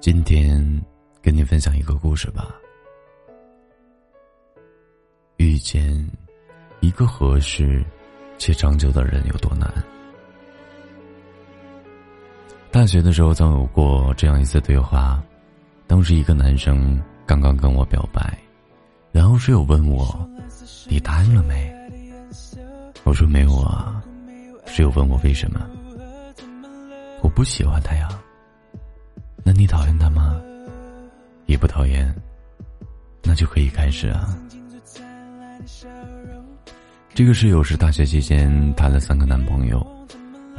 [0.00, 0.82] 今天
[1.20, 2.54] 跟你分享一个故事吧。
[5.36, 6.10] 遇见
[6.80, 7.84] 一个合适
[8.38, 9.70] 且长久的人有多难？
[12.70, 15.22] 大学的时候曾有过这样一次对话，
[15.86, 18.38] 当时一个男生刚刚跟我表白，
[19.12, 20.26] 然后室友问我
[20.88, 21.70] ：“你答应了没？”
[23.04, 24.02] 我说：“没有啊。”
[24.64, 25.60] 室友问我为什么？
[27.20, 28.08] 我不喜欢他呀。
[29.52, 30.40] 那你讨厌他吗？
[31.46, 32.14] 也不讨厌，
[33.24, 34.38] 那就可以开始啊。
[37.14, 39.84] 这个室友是大学期间谈了三个男朋友，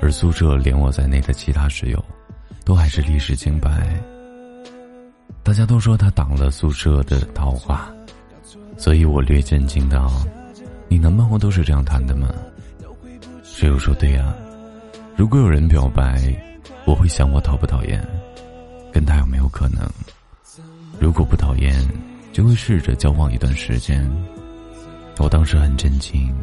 [0.02, 2.04] 而宿舍连我在内的其他室友，
[2.66, 3.98] 都还是历史清白。
[5.41, 7.90] 大家都说他挡了宿舍的桃花，
[8.76, 10.12] 所以我略震惊道
[10.90, 12.27] ：“你男朋友都是这样谈的吗？”
[13.41, 14.35] 室友说：“对呀，
[15.16, 16.21] 如果有人表白，
[16.84, 18.05] 我会想我讨不讨厌。”
[18.92, 19.90] 跟他有没有可能？
[21.00, 21.74] 如果不讨厌，
[22.34, 24.10] 就会试着交往一段时间。
[25.18, 26.34] 我当时很震惊，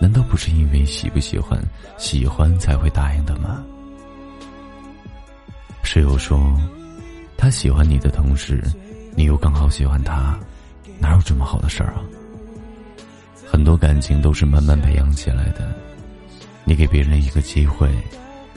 [0.00, 1.58] 难道不是因为喜不喜欢、
[1.96, 3.62] 喜欢才会答应的吗？
[5.82, 6.54] 室友说，
[7.36, 8.62] 他喜欢你的同时，
[9.16, 10.38] 你又刚好喜欢他，
[10.98, 12.02] 哪有这么好的事儿啊？
[13.46, 15.72] 很多感情都是慢慢培养起来的，
[16.64, 17.88] 你给别人一个机会，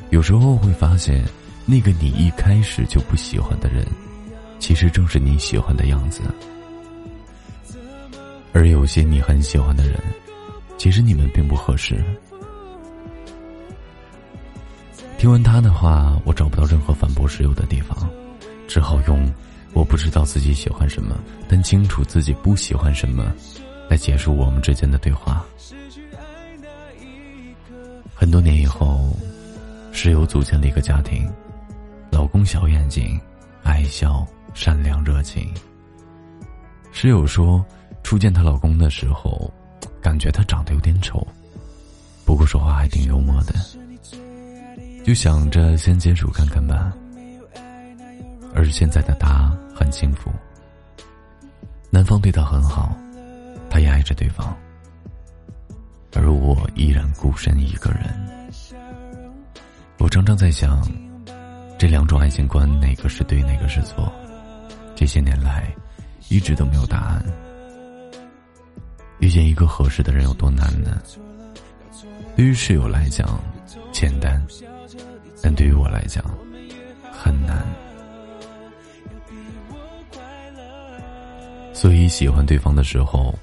[0.10, 1.24] 有时候会发现。
[1.70, 3.86] 那个你一开始就不喜欢的人，
[4.58, 6.22] 其实正是你喜欢的样子。
[8.54, 10.02] 而有些你很喜欢的人，
[10.78, 12.02] 其实你们并不合适。
[15.18, 18.10] 听完他的话，我找不到任何反驳室友的地方，
[18.66, 19.30] 只好用
[19.74, 23.36] “我不知道自己喜欢什么，但清楚自己不喜欢什么”
[23.90, 25.46] 来结束我们之间的对话。
[28.16, 29.14] 很多年以后，
[29.92, 31.30] 室友组建了一个家庭。
[32.18, 33.22] 老公小眼睛，
[33.62, 35.54] 爱笑，善良热情。
[36.92, 37.64] 室友说，
[38.02, 39.54] 初见她老公的时候，
[40.02, 41.26] 感觉他长得有点丑，
[42.26, 43.54] 不过说话还挺幽默的，
[45.06, 46.92] 就想着先接触看看吧。
[48.56, 50.32] 而现在的他很幸福，
[51.92, 52.98] 男方对她很好，
[53.70, 54.58] 她也爱着对方，
[56.16, 58.02] 而我依然孤身一个人。
[60.00, 60.82] 我常常在想。
[61.78, 64.12] 这两种爱情观，哪个是对，哪个是错？
[64.96, 65.72] 这些年来，
[66.28, 67.24] 一直都没有答案。
[69.20, 71.00] 遇见一个合适的人有多难呢？
[72.36, 73.40] 对于室友来讲，
[73.92, 74.42] 简单；
[75.42, 76.24] 但对于我来讲，
[77.12, 77.64] 很难。
[81.74, 83.38] 所以，喜欢对方的时候，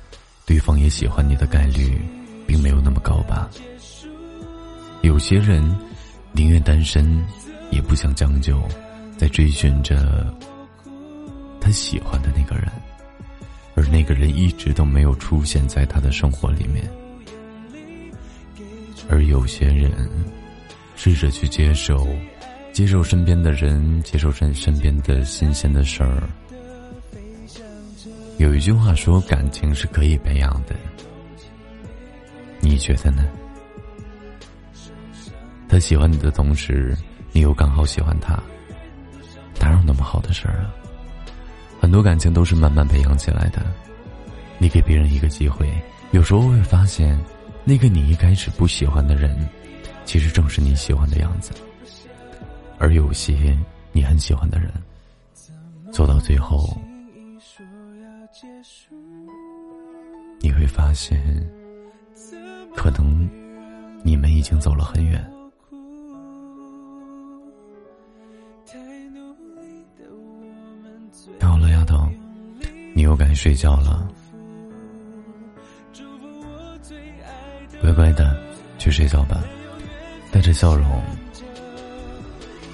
[0.44, 2.00] 对方也喜欢你的概率，
[2.48, 3.48] 并没有那么高吧？
[5.02, 5.62] 有些人
[6.32, 7.24] 宁愿单身。
[7.74, 8.62] 也不想将就，
[9.18, 10.32] 在追寻着
[11.60, 12.70] 他喜欢的那个人，
[13.74, 16.88] 而那个人一直都没有出现在他的生活里面。
[19.08, 19.92] 而有些人
[20.94, 22.06] 试着去接受，
[22.72, 26.22] 接受身边的人，接受身身边的新鲜的事儿。
[28.38, 30.76] 有一句话说，感情是可以培养的，
[32.60, 33.24] 你觉得呢？
[35.68, 36.96] 他喜欢你的同时。
[37.34, 38.40] 你又刚好喜欢他，
[39.60, 40.72] 哪有那么好的事儿啊？
[41.80, 43.60] 很多感情都是慢慢培养起来的。
[44.56, 45.68] 你给别人一个机会，
[46.12, 47.18] 有时候会发现，
[47.64, 49.36] 那个你一开始不喜欢的人，
[50.04, 51.50] 其实正是你喜欢的样子。
[52.78, 53.58] 而有些
[53.90, 54.70] 你很喜欢的人，
[55.90, 56.78] 走到最后，
[60.38, 61.20] 你会发现，
[62.76, 63.28] 可能
[64.04, 65.28] 你们已经走了很远。
[73.14, 74.08] 又该睡觉了，
[77.80, 78.36] 乖乖的
[78.76, 79.40] 去睡觉吧，
[80.32, 81.00] 带着笑容，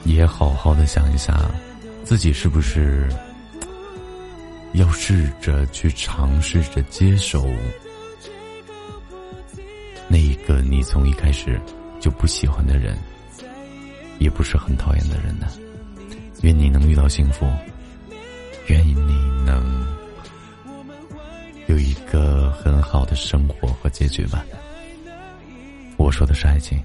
[0.04, 1.38] 也好好的想一下，
[2.04, 3.06] 自己是不是
[4.72, 7.46] 要试着去尝试着接受
[10.08, 11.60] 那一个你从一开始
[12.00, 12.96] 就不喜欢的人，
[14.18, 15.48] 也不是很讨厌的人呢？
[16.40, 17.46] 愿你能遇到幸福。
[21.70, 24.44] 有一个很好的生活和结局吧。
[25.96, 26.82] 我说的是爱情。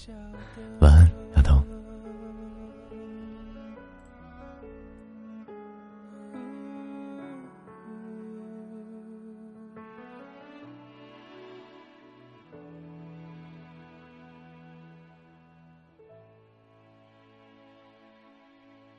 [0.80, 1.62] 晚安丫头